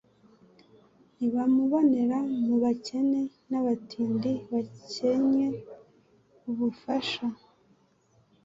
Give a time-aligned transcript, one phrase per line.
[1.15, 5.47] ntibamubonera mu bakene n’abatindi bakencye
[6.49, 7.25] ubufasha